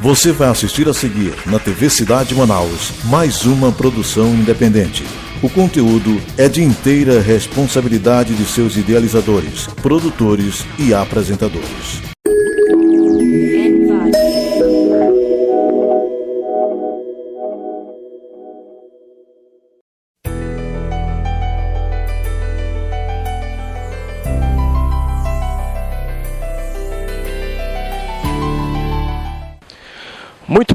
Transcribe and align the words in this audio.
Você 0.00 0.32
vai 0.32 0.48
assistir 0.48 0.88
a 0.88 0.94
seguir 0.94 1.34
na 1.44 1.58
TV 1.58 1.90
Cidade 1.90 2.34
Manaus 2.34 2.90
mais 3.04 3.44
uma 3.44 3.70
produção 3.70 4.34
independente. 4.34 5.04
O 5.42 5.50
conteúdo 5.50 6.18
é 6.38 6.48
de 6.48 6.62
inteira 6.62 7.20
responsabilidade 7.20 8.34
de 8.34 8.46
seus 8.46 8.78
idealizadores, 8.78 9.66
produtores 9.82 10.64
e 10.78 10.94
apresentadores. 10.94 12.09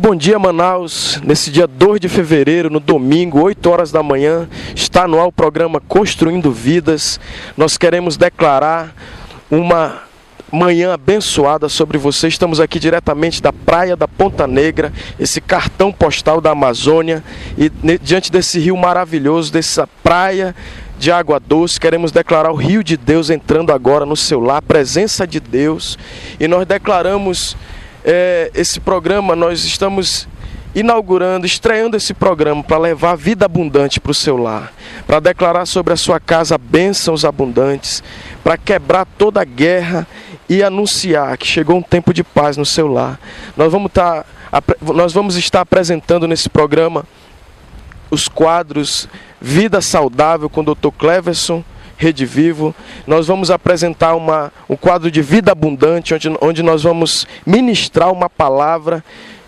Bom 0.07 0.15
dia, 0.15 0.37
Manaus. 0.37 1.19
Nesse 1.23 1.49
dia 1.49 1.65
2 1.65 1.99
de 1.99 2.07
fevereiro, 2.07 2.69
no 2.69 2.79
domingo, 2.79 3.41
8 3.41 3.67
horas 3.67 3.91
da 3.91 4.03
manhã, 4.03 4.47
está 4.75 5.07
no 5.07 5.19
ar 5.19 5.25
o 5.25 5.31
programa 5.31 5.81
Construindo 5.81 6.51
Vidas. 6.51 7.19
Nós 7.57 7.75
queremos 7.75 8.15
declarar 8.15 8.93
uma 9.49 10.03
manhã 10.51 10.93
abençoada 10.93 11.67
sobre 11.67 11.97
você. 11.97 12.27
Estamos 12.27 12.59
aqui 12.59 12.77
diretamente 12.77 13.41
da 13.41 13.51
praia 13.51 13.95
da 13.95 14.07
Ponta 14.07 14.45
Negra, 14.45 14.93
esse 15.19 15.41
cartão 15.41 15.91
postal 15.91 16.39
da 16.39 16.51
Amazônia, 16.51 17.23
e 17.57 17.71
diante 17.97 18.31
desse 18.31 18.59
rio 18.59 18.77
maravilhoso, 18.77 19.51
dessa 19.51 19.89
praia 20.03 20.55
de 20.99 21.11
água 21.11 21.39
doce, 21.39 21.79
queremos 21.79 22.11
declarar 22.11 22.51
o 22.51 22.55
rio 22.55 22.83
de 22.83 22.95
Deus 22.95 23.31
entrando 23.31 23.73
agora 23.73 24.05
no 24.05 24.15
seu 24.15 24.39
lar, 24.39 24.61
presença 24.61 25.25
de 25.25 25.39
Deus, 25.39 25.97
e 26.39 26.47
nós 26.47 26.63
declaramos 26.67 27.57
é, 28.05 28.51
esse 28.53 28.79
programa, 28.79 29.35
nós 29.35 29.65
estamos 29.65 30.27
inaugurando, 30.75 31.45
estreando 31.45 31.97
esse 31.97 32.13
programa 32.13 32.63
para 32.63 32.77
levar 32.77 33.15
vida 33.15 33.45
abundante 33.45 33.99
para 33.99 34.11
o 34.11 34.13
seu 34.13 34.37
lar, 34.37 34.71
para 35.07 35.19
declarar 35.19 35.65
sobre 35.65 35.93
a 35.93 35.97
sua 35.97 36.19
casa 36.19 36.55
bênçãos 36.57 37.25
abundantes, 37.25 38.03
para 38.43 38.57
quebrar 38.57 39.07
toda 39.17 39.41
a 39.41 39.45
guerra 39.45 40.05
e 40.47 40.61
anunciar 40.61 41.35
que 41.37 41.47
chegou 41.47 41.77
um 41.77 41.81
tempo 41.81 42.13
de 42.13 42.23
paz 42.23 42.57
no 42.57 42.65
seu 42.65 42.87
lar. 42.87 43.19
Nós 43.57 43.71
vamos, 43.71 43.91
tá, 43.91 44.23
nós 44.93 45.11
vamos 45.11 45.35
estar 45.35 45.61
apresentando 45.61 46.27
nesse 46.27 46.47
programa 46.47 47.05
os 48.11 48.27
quadros 48.27 49.09
Vida 49.41 49.81
Saudável 49.81 50.49
com 50.49 50.61
o 50.61 50.75
Dr. 50.75 50.89
Cleverson 50.97 51.63
Rede 51.97 52.25
Vivo. 52.25 52.75
Nós 53.07 53.27
vamos 53.27 53.49
apresentar 53.49 54.15
uma, 54.15 54.51
um 54.69 54.75
quadro 54.75 55.09
de 55.09 55.21
vida 55.21 55.51
abundante, 55.51 56.13
onde, 56.13 56.29
onde 56.41 56.63
nós 56.63 56.83
vamos 56.83 57.27
ministrar 57.45 58.11
uma 58.11 58.29
palavra 58.29 59.03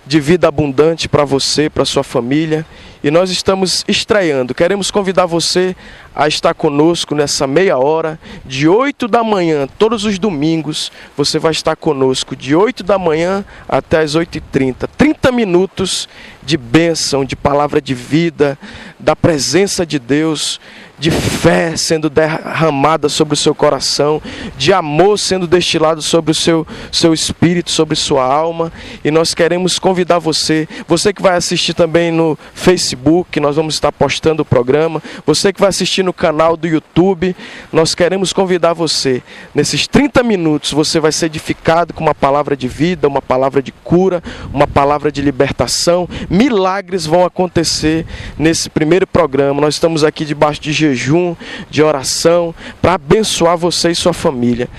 de 0.08 0.20
vida 0.20 0.48
abundante 0.48 1.10
para 1.10 1.26
você, 1.26 1.70
para 1.70 1.84
sua 1.84 2.04
família. 2.04 2.66
E 3.04 3.12
nós 3.12 3.30
estamos 3.30 3.86
estreando. 3.88 4.56
Queremos 4.56 4.90
convidar 4.90 5.26
você 5.26 5.76
a 6.16 6.28
estar 6.28 6.54
conosco 6.56 7.14
nessa 7.14 7.46
meia 7.46 7.78
hora, 7.78 8.20
de 8.44 8.68
8 8.68 9.08
da 9.08 9.24
manhã, 9.24 9.68
todos 9.78 10.04
os 10.04 10.18
domingos. 10.18 10.92
Você 11.16 11.38
vai 11.38 11.52
estar 11.52 11.76
conosco 11.76 12.36
de 12.36 12.56
8 12.56 12.84
da 12.84 12.98
manhã 12.98 13.46
até 13.70 14.00
as 14.00 14.16
8h30. 14.16 14.90
30 14.98 15.32
minutos 15.32 16.10
de 16.44 16.58
bênção, 16.58 17.24
de 17.24 17.36
palavra 17.36 17.80
de 17.80 17.94
vida, 17.94 18.58
da 19.00 19.16
presença 19.16 19.86
de 19.86 20.00
Deus 20.00 20.60
de 21.00 21.12
fé 21.12 21.78
sendo 21.78 22.10
derramada 22.10 23.08
sobre 23.08 23.36
o 23.36 23.38
seu 23.38 23.54
coração, 23.54 24.22
de 24.58 24.74
amor 24.74 25.20
sendo 25.20 25.46
destilado 25.46 26.02
sobre 26.02 26.32
o 26.32 26.36
seu, 26.36 26.66
seu 26.92 27.14
espírito, 27.14 27.70
sobre 27.70 27.96
sua 27.96 28.24
alma. 28.24 28.72
E 29.04 29.12
nós 29.12 29.34
queremos 29.34 29.78
convidar 29.78 30.20
você, 30.20 30.68
você 30.88 31.14
que 31.14 31.22
vai 31.22 31.36
assistir 31.36 31.74
também 31.74 32.12
no 32.12 32.38
Facebook, 32.54 33.40
nós 33.40 33.56
vamos 33.56 33.76
estar 33.76 33.92
postando 33.92 34.42
o 34.42 34.46
programa, 34.46 35.02
você 35.26 35.54
que 35.54 35.60
vai 35.60 35.70
assistir 35.70 36.04
no 36.04 36.14
canal 36.14 36.58
do 36.58 36.68
YouTube, 36.68 37.36
nós 37.72 37.94
queremos 37.94 38.34
convidar 38.34 38.74
você. 38.74 39.22
Nesses 39.54 39.88
30 39.88 40.24
minutos 40.24 40.72
você 40.72 41.00
vai 41.00 41.12
ser 41.12 41.28
edificado 41.28 41.94
com 41.94 42.04
uma 42.04 42.16
palavra 42.16 42.58
de 42.58 42.68
vida, 42.68 43.08
uma 43.08 43.22
palavra 43.22 43.62
de 43.62 43.72
cura, 43.72 44.24
uma 44.52 44.66
palavra 44.66 45.12
de 45.12 45.22
libertação. 45.22 46.10
Milagres 46.30 47.06
vão 47.06 47.24
acontecer 47.24 48.06
nesse 48.38 48.70
primeiro 48.70 49.06
programa. 49.06 49.62
Nós 49.62 49.76
estamos 49.76 50.04
aqui 50.04 50.26
debaixo 50.26 50.60
de 50.60 50.74
jejum, 50.88 51.36
de 51.70 51.84
oração, 51.84 52.54
para 52.82 52.94
abençoar 52.94 53.58
você 53.58 53.92
e 53.92 53.96
sua 53.96 54.14
família. 54.14 54.70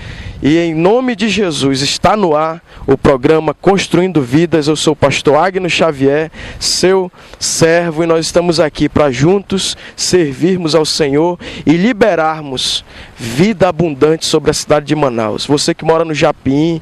E 0.41 0.57
em 0.57 0.73
nome 0.73 1.17
de 1.17 1.27
Jesus 1.27 1.81
está 1.81 2.15
no 2.15 2.33
ar 2.33 2.63
o 2.87 2.97
programa 2.97 3.53
Construindo 3.53 4.21
Vidas. 4.21 4.69
Eu 4.69 4.75
sou 4.77 4.93
o 4.93 4.95
pastor 4.95 5.35
Agno 5.35 5.69
Xavier, 5.69 6.31
seu 6.57 7.11
servo, 7.37 8.03
e 8.03 8.07
nós 8.07 8.25
estamos 8.25 8.57
aqui 8.57 8.87
para 8.87 9.11
juntos 9.11 9.75
servirmos 9.97 10.75
ao 10.75 10.85
Senhor 10.85 11.37
e 11.65 11.73
liberarmos 11.73 12.85
vida 13.17 13.67
abundante 13.67 14.25
sobre 14.25 14.49
a 14.49 14.53
cidade 14.53 14.85
de 14.85 14.95
Manaus. 14.95 15.45
Você 15.45 15.73
que 15.73 15.83
mora 15.83 16.05
no 16.05 16.13
Japim, 16.13 16.81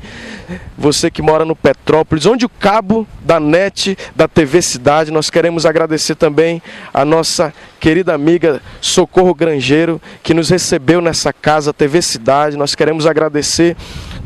você 0.77 1.09
que 1.09 1.21
mora 1.21 1.43
no 1.43 1.55
Petrópolis, 1.55 2.25
onde 2.25 2.45
o 2.45 2.49
cabo 2.49 3.07
da 3.21 3.39
NET, 3.39 3.97
da 4.15 4.27
TV 4.27 4.61
Cidade, 4.61 5.11
nós 5.11 5.29
queremos 5.29 5.65
agradecer 5.65 6.15
também 6.15 6.61
a 6.93 7.03
nossa 7.03 7.53
querida 7.79 8.13
amiga 8.13 8.61
Socorro 8.79 9.33
Grangeiro, 9.33 9.99
que 10.21 10.33
nos 10.33 10.49
recebeu 10.49 11.01
nessa 11.01 11.33
casa 11.33 11.73
TV 11.73 12.01
Cidade. 12.01 12.57
Nós 12.57 12.75
queremos 12.75 13.07
agradecer 13.07 13.75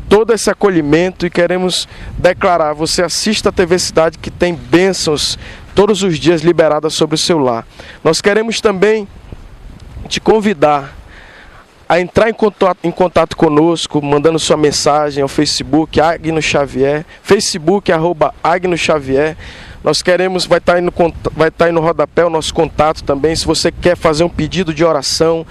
todo 0.08 0.32
esse 0.34 0.50
acolhimento 0.50 1.24
e 1.24 1.30
queremos 1.30 1.88
declarar: 2.18 2.74
você 2.74 3.02
assista 3.02 3.48
a 3.48 3.52
TV 3.52 3.78
Cidade 3.78 4.18
que 4.18 4.30
tem 4.30 4.54
bênçãos 4.54 5.38
todos 5.74 6.02
os 6.02 6.18
dias 6.18 6.42
liberadas 6.42 6.92
sobre 6.92 7.14
o 7.14 7.18
seu 7.18 7.38
lar. 7.38 7.66
Nós 8.04 8.20
queremos 8.20 8.60
também 8.60 9.08
te 10.08 10.20
convidar 10.20 11.01
a 11.92 12.00
entrar 12.00 12.30
em 12.30 12.32
contato, 12.32 12.78
em 12.84 12.90
contato 12.90 13.36
conosco, 13.36 14.00
mandando 14.00 14.38
sua 14.38 14.56
mensagem 14.56 15.22
ao 15.22 15.28
Facebook 15.28 16.00
Agno 16.00 16.40
Xavier, 16.40 17.04
Facebook 17.22 17.92
arroba 17.92 18.34
Agno 18.42 18.78
Xavier. 18.78 19.36
Nós 19.84 20.00
queremos, 20.00 20.46
vai 20.46 20.56
estar, 20.56 20.72
tá 20.72 20.78
aí 20.78 20.82
no, 20.82 20.90
vai 21.36 21.48
estar 21.48 21.50
tá 21.50 21.64
aí 21.66 21.72
no 21.72 21.82
rodapé 21.82 22.24
o 22.24 22.30
nosso 22.30 22.54
contato 22.54 23.04
também. 23.04 23.36
Se 23.36 23.44
você 23.44 23.70
quer 23.70 23.94
fazer 23.94 24.24
um 24.24 24.28
pedido 24.28 24.72
de 24.72 24.82
oração, 24.82 25.44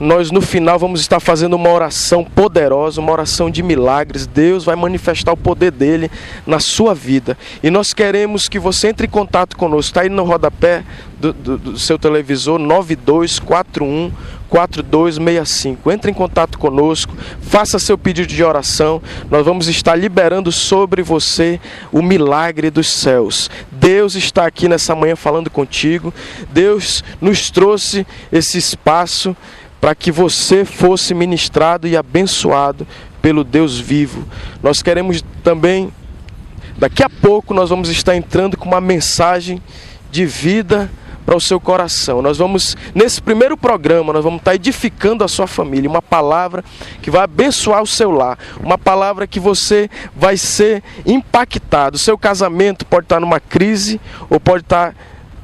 nós 0.00 0.30
no 0.30 0.40
final 0.40 0.78
vamos 0.78 1.00
estar 1.00 1.20
fazendo 1.20 1.54
uma 1.54 1.68
oração 1.68 2.24
poderosa, 2.24 2.98
uma 2.98 3.12
oração 3.12 3.50
de 3.50 3.62
milagres. 3.62 4.26
Deus 4.26 4.64
vai 4.64 4.76
manifestar 4.76 5.32
o 5.32 5.36
poder 5.36 5.72
dele 5.72 6.10
na 6.46 6.58
sua 6.58 6.94
vida. 6.94 7.36
E 7.62 7.70
nós 7.70 7.92
queremos 7.92 8.48
que 8.48 8.58
você 8.58 8.88
entre 8.88 9.08
em 9.08 9.10
contato 9.10 9.58
conosco. 9.58 9.90
Está 9.90 10.02
aí 10.02 10.08
no 10.08 10.24
rodapé 10.24 10.84
do, 11.18 11.32
do, 11.32 11.58
do 11.58 11.78
seu 11.78 11.98
televisor 11.98 12.58
9241 12.58 14.10
4265. 14.52 15.90
Entre 15.90 16.10
em 16.10 16.14
contato 16.14 16.58
conosco, 16.58 17.16
faça 17.40 17.78
seu 17.78 17.96
pedido 17.96 18.28
de 18.28 18.44
oração. 18.44 19.00
Nós 19.30 19.46
vamos 19.46 19.66
estar 19.66 19.96
liberando 19.96 20.52
sobre 20.52 21.02
você 21.02 21.58
o 21.90 22.02
milagre 22.02 22.68
dos 22.68 22.86
céus. 22.86 23.48
Deus 23.70 24.14
está 24.14 24.46
aqui 24.46 24.68
nessa 24.68 24.94
manhã 24.94 25.16
falando 25.16 25.48
contigo. 25.48 26.12
Deus 26.50 27.02
nos 27.18 27.50
trouxe 27.50 28.06
esse 28.30 28.58
espaço 28.58 29.34
para 29.80 29.94
que 29.94 30.12
você 30.12 30.66
fosse 30.66 31.14
ministrado 31.14 31.88
e 31.88 31.96
abençoado 31.96 32.86
pelo 33.22 33.44
Deus 33.44 33.80
vivo. 33.80 34.22
Nós 34.62 34.82
queremos 34.82 35.24
também, 35.42 35.90
daqui 36.76 37.02
a 37.02 37.08
pouco, 37.08 37.54
nós 37.54 37.70
vamos 37.70 37.88
estar 37.88 38.14
entrando 38.14 38.58
com 38.58 38.68
uma 38.68 38.82
mensagem 38.82 39.62
de 40.10 40.26
vida 40.26 40.90
para 41.24 41.36
o 41.36 41.40
seu 41.40 41.60
coração. 41.60 42.22
Nós 42.22 42.38
vamos, 42.38 42.76
nesse 42.94 43.20
primeiro 43.20 43.56
programa, 43.56 44.12
nós 44.12 44.24
vamos 44.24 44.40
estar 44.40 44.54
edificando 44.54 45.24
a 45.24 45.28
sua 45.28 45.46
família, 45.46 45.88
uma 45.88 46.02
palavra 46.02 46.64
que 47.00 47.10
vai 47.10 47.22
abençoar 47.22 47.82
o 47.82 47.86
seu 47.86 48.10
lar, 48.10 48.38
uma 48.60 48.78
palavra 48.78 49.26
que 49.26 49.40
você 49.40 49.88
vai 50.14 50.36
ser 50.36 50.82
impactado. 51.06 51.96
O 51.96 51.98
seu 51.98 52.18
casamento 52.18 52.84
pode 52.86 53.04
estar 53.04 53.20
numa 53.20 53.40
crise 53.40 54.00
ou 54.28 54.38
pode 54.40 54.62
estar 54.62 54.94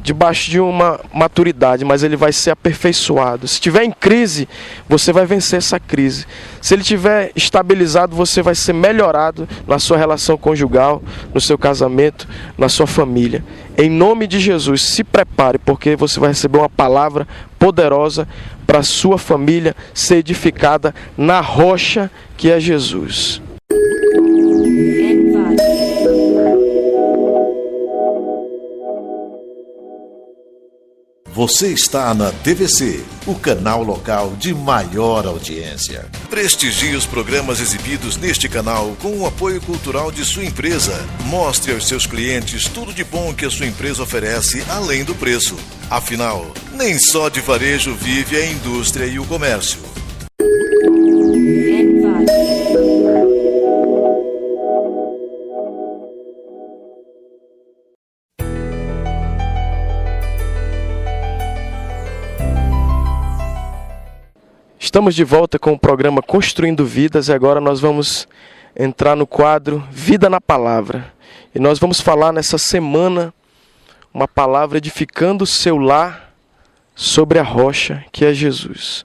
debaixo 0.08 0.50
de 0.50 0.58
uma 0.58 1.00
maturidade, 1.12 1.84
mas 1.84 2.02
ele 2.02 2.16
vai 2.16 2.32
ser 2.32 2.50
aperfeiçoado. 2.50 3.46
Se 3.46 3.54
estiver 3.54 3.84
em 3.84 3.90
crise, 3.90 4.48
você 4.88 5.12
vai 5.12 5.26
vencer 5.26 5.58
essa 5.58 5.78
crise. 5.78 6.26
Se 6.62 6.74
ele 6.74 6.82
estiver 6.82 7.30
estabilizado, 7.36 8.16
você 8.16 8.40
vai 8.40 8.54
ser 8.54 8.72
melhorado 8.72 9.46
na 9.66 9.78
sua 9.78 9.98
relação 9.98 10.38
conjugal, 10.38 11.02
no 11.34 11.40
seu 11.40 11.58
casamento, 11.58 12.26
na 12.56 12.68
sua 12.68 12.86
família. 12.86 13.44
Em 13.80 13.88
nome 13.88 14.26
de 14.26 14.40
Jesus, 14.40 14.82
se 14.82 15.04
prepare, 15.04 15.56
porque 15.56 15.94
você 15.94 16.18
vai 16.18 16.30
receber 16.30 16.58
uma 16.58 16.68
palavra 16.68 17.28
poderosa 17.60 18.26
para 18.66 18.82
sua 18.82 19.16
família 19.16 19.76
ser 19.94 20.16
edificada 20.16 20.92
na 21.16 21.40
rocha 21.40 22.10
que 22.36 22.50
é 22.50 22.58
Jesus. 22.58 23.40
Você 31.38 31.68
está 31.68 32.12
na 32.14 32.32
TVC, 32.32 33.00
o 33.24 33.32
canal 33.32 33.84
local 33.84 34.34
de 34.40 34.52
maior 34.52 35.24
audiência. 35.24 36.04
Prestigie 36.28 36.96
os 36.96 37.06
programas 37.06 37.60
exibidos 37.60 38.16
neste 38.16 38.48
canal 38.48 38.96
com 39.00 39.16
o 39.16 39.24
apoio 39.24 39.60
cultural 39.60 40.10
de 40.10 40.24
sua 40.24 40.44
empresa. 40.44 40.92
Mostre 41.26 41.72
aos 41.72 41.86
seus 41.86 42.06
clientes 42.06 42.64
tudo 42.64 42.92
de 42.92 43.04
bom 43.04 43.32
que 43.32 43.46
a 43.46 43.50
sua 43.50 43.66
empresa 43.66 44.02
oferece 44.02 44.64
além 44.68 45.04
do 45.04 45.14
preço. 45.14 45.54
Afinal, 45.88 46.44
nem 46.72 46.98
só 46.98 47.28
de 47.28 47.40
varejo 47.40 47.94
vive 47.94 48.36
a 48.36 48.44
indústria 48.44 49.06
e 49.06 49.20
o 49.20 49.24
comércio. 49.24 49.78
Estamos 64.88 65.14
de 65.14 65.22
volta 65.22 65.58
com 65.58 65.74
o 65.74 65.78
programa 65.78 66.22
Construindo 66.22 66.82
Vidas 66.82 67.28
e 67.28 67.32
agora 67.34 67.60
nós 67.60 67.78
vamos 67.78 68.26
entrar 68.74 69.14
no 69.14 69.26
quadro 69.26 69.86
Vida 69.90 70.30
na 70.30 70.40
Palavra. 70.40 71.12
E 71.54 71.58
nós 71.58 71.78
vamos 71.78 72.00
falar 72.00 72.32
nessa 72.32 72.56
semana 72.56 73.34
uma 74.14 74.26
palavra 74.26 74.78
edificando 74.78 75.44
o 75.44 75.46
seu 75.46 75.76
lar 75.76 76.32
sobre 76.94 77.38
a 77.38 77.42
rocha 77.42 78.02
que 78.10 78.24
é 78.24 78.32
Jesus. 78.32 79.04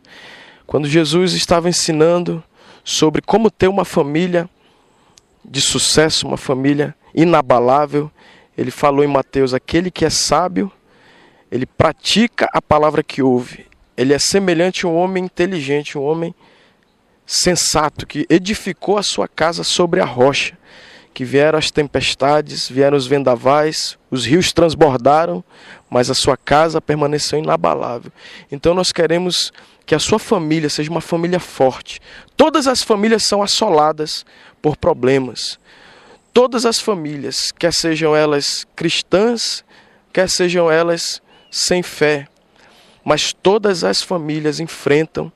Quando 0.65 0.87
Jesus 0.87 1.33
estava 1.33 1.67
ensinando 1.67 2.41
sobre 2.81 3.21
como 3.21 3.51
ter 3.51 3.67
uma 3.67 3.83
família 3.83 4.49
de 5.43 5.59
sucesso, 5.59 6.25
uma 6.25 6.37
família 6.37 6.95
inabalável, 7.13 8.09
ele 8.57 8.71
falou 8.71 9.03
em 9.03 9.07
Mateus: 9.07 9.53
aquele 9.53 9.91
que 9.91 10.05
é 10.05 10.09
sábio, 10.09 10.71
ele 11.51 11.65
pratica 11.65 12.49
a 12.53 12.61
palavra 12.61 13.03
que 13.03 13.21
ouve 13.21 13.72
ele 13.95 14.13
é 14.13 14.19
semelhante 14.19 14.85
a 14.85 14.89
um 14.89 14.95
homem 14.95 15.25
inteligente, 15.25 15.97
um 15.97 16.03
homem 16.03 16.33
sensato, 17.25 18.05
que 18.05 18.25
edificou 18.29 18.97
a 18.97 19.03
sua 19.03 19.27
casa 19.27 19.63
sobre 19.63 20.01
a 20.01 20.05
rocha. 20.05 20.57
Que 21.13 21.23
vieram 21.23 21.59
as 21.59 21.69
tempestades, 21.69 22.67
vieram 22.67 22.97
os 22.97 23.05
vendavais, 23.05 23.99
os 24.09 24.25
rios 24.25 24.51
transbordaram, 24.51 25.43
mas 25.87 26.09
a 26.09 26.15
sua 26.15 26.35
casa 26.35 26.81
permaneceu 26.81 27.37
inabalável. 27.37 28.11
Então 28.51 28.73
nós 28.73 28.91
queremos 28.91 29.53
que 29.85 29.93
a 29.93 29.99
sua 29.99 30.17
família 30.17 30.69
seja 30.69 30.89
uma 30.89 31.01
família 31.01 31.39
forte. 31.39 31.99
Todas 32.35 32.65
as 32.65 32.81
famílias 32.81 33.23
são 33.23 33.43
assoladas 33.43 34.25
por 34.59 34.75
problemas. 34.75 35.59
Todas 36.33 36.65
as 36.65 36.79
famílias, 36.79 37.51
quer 37.51 37.71
sejam 37.71 38.15
elas 38.15 38.65
cristãs, 38.75 39.63
quer 40.11 40.27
sejam 40.27 40.71
elas 40.71 41.21
sem 41.51 41.83
fé, 41.83 42.27
mas 43.03 43.33
todas 43.33 43.83
as 43.83 44.01
famílias 44.01 44.59
enfrentam 44.59 45.31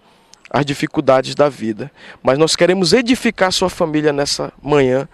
as 0.49 0.65
dificuldades 0.65 1.35
da 1.35 1.49
vida. 1.49 1.91
Mas 2.23 2.37
nós 2.37 2.55
queremos 2.55 2.93
edificar 2.93 3.51
sua 3.51 3.69
família 3.69 4.13
nessa 4.13 4.53
manhã 4.61 5.07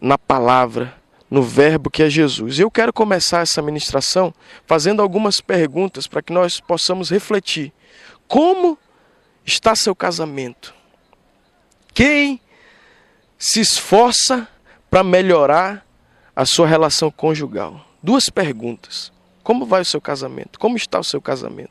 na 0.00 0.16
palavra, 0.16 0.94
no 1.30 1.42
verbo 1.42 1.90
que 1.90 2.02
é 2.02 2.10
Jesus. 2.10 2.58
Eu 2.58 2.70
quero 2.70 2.92
começar 2.92 3.40
essa 3.40 3.62
ministração 3.62 4.34
fazendo 4.66 5.00
algumas 5.00 5.40
perguntas 5.40 6.06
para 6.06 6.22
que 6.22 6.32
nós 6.32 6.60
possamos 6.60 7.10
refletir. 7.10 7.72
Como 8.28 8.78
está 9.44 9.74
seu 9.74 9.94
casamento? 9.94 10.74
Quem 11.94 12.40
se 13.38 13.60
esforça 13.60 14.46
para 14.90 15.02
melhorar 15.02 15.86
a 16.34 16.44
sua 16.44 16.66
relação 16.66 17.10
conjugal? 17.10 17.84
Duas 18.02 18.28
perguntas. 18.28 19.12
Como 19.42 19.66
vai 19.66 19.82
o 19.82 19.84
seu 19.84 20.00
casamento? 20.00 20.58
Como 20.58 20.76
está 20.76 20.98
o 21.00 21.04
seu 21.04 21.20
casamento? 21.20 21.70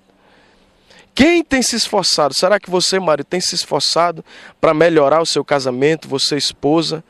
Quem 1.13 1.43
tem 1.43 1.61
se 1.61 1.75
esforçado? 1.75 2.33
Será 2.33 2.59
que 2.59 2.69
você, 2.69 2.99
marido, 2.99 3.25
tem 3.25 3.41
se 3.41 3.55
esforçado 3.55 4.23
para 4.59 4.73
melhorar 4.73 5.21
o 5.21 5.25
seu 5.25 5.43
casamento? 5.43 6.07
Você, 6.07 6.37
esposa, 6.37 7.03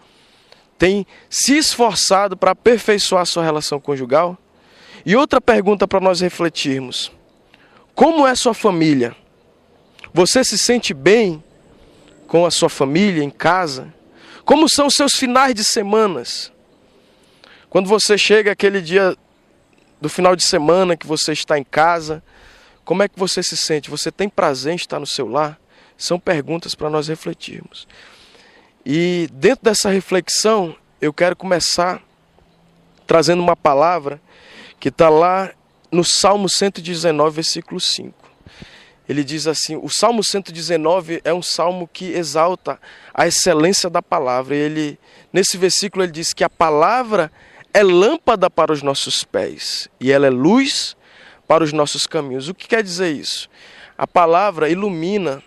tem 0.77 1.05
se 1.29 1.57
esforçado 1.57 2.35
para 2.35 2.51
aperfeiçoar 2.51 3.21
a 3.21 3.25
sua 3.25 3.43
relação 3.43 3.79
conjugal? 3.79 4.37
E 5.05 5.15
outra 5.15 5.39
pergunta 5.39 5.87
para 5.87 5.99
nós 5.99 6.19
refletirmos: 6.19 7.11
Como 7.93 8.25
é 8.25 8.35
sua 8.35 8.53
família? 8.53 9.15
Você 10.13 10.43
se 10.43 10.57
sente 10.57 10.93
bem 10.93 11.43
com 12.27 12.45
a 12.45 12.51
sua 12.51 12.69
família 12.69 13.23
em 13.23 13.29
casa? 13.29 13.93
Como 14.43 14.67
são 14.67 14.87
os 14.87 14.95
seus 14.95 15.13
finais 15.13 15.53
de 15.53 15.63
semanas? 15.63 16.51
Quando 17.69 17.87
você 17.87 18.17
chega 18.17 18.51
aquele 18.51 18.81
dia 18.81 19.15
do 20.01 20.09
final 20.09 20.35
de 20.35 20.43
semana 20.43 20.97
que 20.97 21.05
você 21.05 21.31
está 21.31 21.57
em 21.59 21.63
casa, 21.63 22.23
como 22.83 23.03
é 23.03 23.07
que 23.07 23.17
você 23.17 23.43
se 23.43 23.55
sente? 23.55 23.89
Você 23.89 24.11
tem 24.11 24.27
prazer 24.27 24.73
em 24.73 24.75
estar 24.75 24.99
no 24.99 25.05
seu 25.05 25.27
lar? 25.27 25.59
São 25.95 26.19
perguntas 26.19 26.73
para 26.73 26.89
nós 26.89 27.07
refletirmos. 27.07 27.87
E 28.83 29.29
dentro 29.31 29.65
dessa 29.65 29.91
reflexão, 29.91 30.75
eu 30.99 31.13
quero 31.13 31.35
começar 31.35 32.01
trazendo 33.05 33.43
uma 33.43 33.55
palavra 33.55 34.19
que 34.79 34.89
está 34.89 35.07
lá 35.07 35.51
no 35.91 36.03
Salmo 36.03 36.49
119, 36.49 37.35
versículo 37.35 37.79
5. 37.79 38.13
Ele 39.07 39.23
diz 39.23 39.45
assim: 39.45 39.75
o 39.75 39.89
Salmo 39.89 40.23
119 40.23 41.21
é 41.23 41.33
um 41.33 41.41
salmo 41.41 41.87
que 41.91 42.13
exalta 42.13 42.79
a 43.13 43.27
excelência 43.27 43.89
da 43.89 44.01
palavra. 44.01 44.55
Ele, 44.55 44.97
nesse 45.31 45.57
versículo, 45.57 46.03
ele 46.03 46.11
diz 46.11 46.33
que 46.33 46.43
a 46.43 46.49
palavra 46.49 47.25
é 47.25 47.31
lâmpada 47.79 48.49
para 48.49 48.73
os 48.73 48.81
nossos 48.81 49.23
pés 49.23 49.89
e 49.99 50.11
ela 50.11 50.27
é 50.27 50.29
luz 50.29 50.95
para 51.47 51.63
os 51.63 51.71
nossos 51.71 52.05
caminhos. 52.05 52.49
O 52.49 52.53
que 52.53 52.67
quer 52.67 52.83
dizer 52.83 53.11
isso? 53.11 53.49
A 53.97 54.05
palavra 54.05 54.69
ilumina 54.69 55.41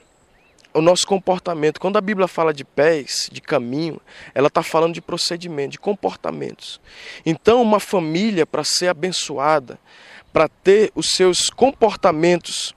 o 0.73 0.81
nosso 0.81 1.07
comportamento. 1.07 1.81
Quando 1.81 1.97
a 1.97 2.01
Bíblia 2.01 2.27
fala 2.27 2.53
de 2.53 2.65
pés, 2.65 3.29
de 3.31 3.41
caminho, 3.41 4.01
ela 4.35 4.49
está 4.49 4.63
falando 4.63 4.93
de 4.95 5.01
procedimento, 5.01 5.73
de 5.73 5.79
comportamentos. 5.79 6.81
Então, 7.25 7.63
uma 7.63 7.79
família, 7.79 8.45
para 8.45 8.65
ser 8.65 8.89
abençoada, 8.89 9.79
para 10.33 10.49
ter 10.49 10.91
os 10.97 11.11
seus 11.11 11.49
comportamentos 11.49 12.75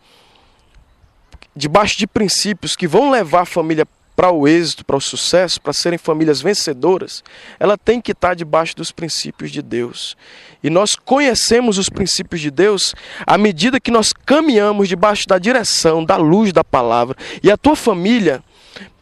debaixo 1.55 1.97
de 1.97 2.05
princípios 2.05 2.75
que 2.75 2.87
vão 2.87 3.09
levar 3.09 3.41
a 3.41 3.45
família 3.45 3.87
para 4.17 4.31
o 4.31 4.47
êxito, 4.47 4.83
para 4.83 4.97
o 4.97 5.01
sucesso, 5.01 5.61
para 5.61 5.71
serem 5.71 5.99
famílias 5.99 6.41
vencedoras, 6.41 7.23
ela 7.59 7.77
tem 7.77 8.01
que 8.01 8.13
estar 8.13 8.33
debaixo 8.33 8.75
dos 8.75 8.91
princípios 8.91 9.51
de 9.51 9.61
Deus. 9.61 10.17
E 10.63 10.71
nós 10.71 10.95
conhecemos 10.95 11.77
os 11.77 11.87
princípios 11.87 12.41
de 12.41 12.49
Deus 12.49 12.95
à 13.27 13.37
medida 13.37 13.79
que 13.79 13.91
nós 13.91 14.11
caminhamos 14.11 14.89
debaixo 14.89 15.27
da 15.27 15.37
direção, 15.37 16.03
da 16.03 16.17
luz 16.17 16.51
da 16.51 16.63
palavra. 16.63 17.15
E 17.43 17.51
a 17.51 17.55
tua 17.55 17.75
família, 17.75 18.43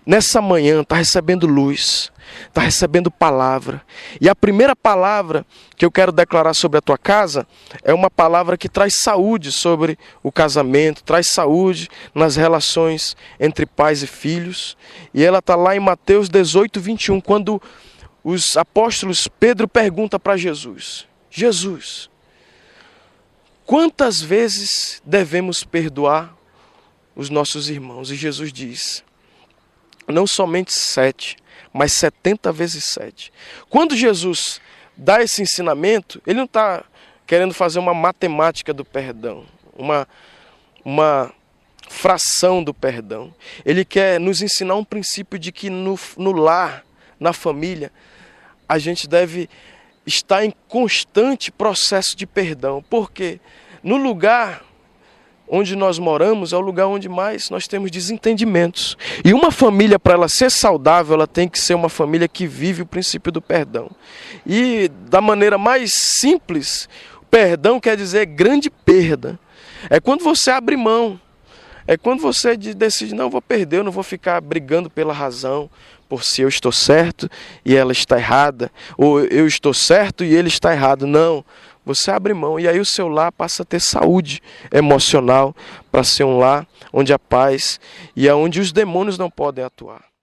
nessa 0.06 0.42
manhã, 0.42 0.82
está 0.82 0.96
recebendo 0.96 1.48
luz 1.48 2.12
está 2.48 2.62
recebendo 2.62 3.12
palavra. 3.12 3.82
E 4.20 4.30
a 4.30 4.36
primeira 4.36 4.76
palavra 4.76 5.46
que 5.76 5.86
eu 5.86 5.92
quero 5.92 6.12
declarar 6.12 6.54
sobre 6.54 6.78
a 6.78 6.82
tua 6.82 6.98
casa 6.98 7.48
é 7.84 7.94
uma 7.94 8.10
palavra 8.10 8.58
que 8.58 8.70
traz 8.70 8.96
saúde 9.02 9.52
sobre 9.52 9.98
o 10.24 10.32
casamento, 10.32 11.04
traz 11.04 11.28
saúde 11.30 11.90
nas 12.14 12.36
relações 12.36 13.16
entre 13.40 13.66
pais 13.66 14.04
e 14.04 14.08
filhos. 14.08 14.78
E 15.14 15.24
ela 15.24 15.40
está 15.40 15.56
lá 15.56 15.76
em 15.76 15.80
Mateus 15.80 16.30
18, 16.30 16.80
21, 16.80 17.22
quando 17.22 17.62
os 18.24 18.58
apóstolos 18.58 19.28
Pedro 19.28 19.68
pergunta 19.68 20.20
para 20.20 20.38
Jesus: 20.38 21.08
Jesus, 21.30 22.10
quantas 23.66 24.22
vezes 24.22 25.02
devemos 25.06 25.64
perdoar 25.64 26.36
os 27.16 27.30
nossos 27.30 27.70
irmãos? 27.70 28.12
E 28.12 28.16
Jesus 28.16 28.52
diz: 28.52 29.05
não 30.08 30.28
somente 30.28 30.74
sete, 30.74 31.38
mas 31.74 31.94
70 31.94 32.52
vezes 32.52 32.86
7. 32.86 33.34
Quando 33.70 33.96
Jesus 33.96 34.62
dá 34.96 35.22
esse 35.22 35.42
ensinamento, 35.42 36.22
ele 36.26 36.38
não 36.38 36.46
está 36.46 36.86
querendo 37.28 37.54
fazer 37.54 37.80
uma 37.80 37.94
matemática 37.94 38.74
do 38.74 38.86
perdão, 38.86 39.46
uma, 39.76 40.08
uma 40.84 41.34
fração 41.90 42.64
do 42.64 42.74
perdão. 42.74 43.34
Ele 43.66 43.84
quer 43.84 44.20
nos 44.20 44.42
ensinar 44.42 44.76
um 44.76 44.84
princípio 44.84 45.38
de 45.38 45.52
que 45.52 45.70
no, 45.70 46.00
no 46.18 46.32
lar, 46.32 46.86
na 47.20 47.34
família, 47.34 47.92
a 48.68 48.78
gente 48.78 49.08
deve 49.08 49.50
estar 50.06 50.46
em 50.46 50.54
constante 50.68 51.52
processo 51.52 52.16
de 52.16 52.26
perdão. 52.26 52.84
Porque 52.90 53.40
no 53.84 53.98
lugar 53.98 54.64
onde 55.48 55.76
nós 55.76 56.00
moramos 56.00 56.54
é 56.54 56.58
o 56.58 56.62
lugar 56.62 56.88
onde 56.88 57.08
mais 57.08 57.50
nós 57.50 57.68
temos 57.68 57.92
desentendimentos. 57.92 58.98
E 59.24 59.34
uma 59.34 59.52
família, 59.52 60.00
para 60.00 60.14
ela 60.14 60.28
ser 60.28 60.50
saudável, 60.50 61.16
ela 61.16 61.28
tem 61.28 61.48
que 61.48 61.60
ser 61.60 61.74
uma 61.74 61.90
família 61.90 62.28
que 62.28 62.48
vive 62.48 62.82
o 62.82 62.86
princípio 62.86 63.32
do 63.32 63.42
perdão. 63.42 63.90
E 64.46 64.90
da 65.10 65.22
maneira 65.22 65.58
mais 65.58 65.92
simples, 66.20 66.90
perdão 67.30 67.80
quer 67.80 67.96
dizer 67.96 68.26
grande 68.26 68.70
perda. 68.70 69.40
É 69.90 70.00
quando 70.00 70.24
você 70.24 70.52
abre 70.52 70.76
mão. 70.76 71.20
É 71.88 71.96
quando 71.96 72.20
você 72.20 72.58
decide, 72.58 73.14
não, 73.14 73.30
vou 73.30 73.42
perder, 73.42 73.78
eu 73.78 73.84
não 73.84 73.92
vou 73.92 74.02
ficar 74.02 74.42
brigando 74.42 74.90
pela 74.90 75.14
razão, 75.14 75.70
por 76.10 76.24
se 76.24 76.42
eu 76.42 76.48
estou 76.48 76.72
certo 76.72 77.30
e 77.64 77.76
ela 77.76 77.92
está 77.92 78.18
errada, 78.18 78.72
ou 78.98 79.20
eu 79.20 79.46
estou 79.46 79.72
certo 79.72 80.24
e 80.24 80.34
ele 80.34 80.48
está 80.48 80.74
errado. 80.74 81.06
Não. 81.06 81.46
Você 81.86 82.10
abre 82.10 82.34
mão 82.34 82.60
e 82.60 82.68
aí 82.68 82.80
o 82.80 82.86
seu 82.86 83.08
lar 83.08 83.32
passa 83.32 83.62
a 83.62 83.66
ter 83.66 83.80
saúde 83.80 84.42
emocional 84.74 85.56
para 85.92 86.04
ser 86.04 86.24
um 86.24 86.40
lar 86.40 86.68
onde 86.92 87.14
a 87.14 87.20
paz 87.20 87.80
e 88.16 88.28
aonde 88.28 88.60
os 88.60 88.72
demônios 88.72 89.18
não 89.18 89.30
podem 89.30 89.64
atuar. 89.64 90.15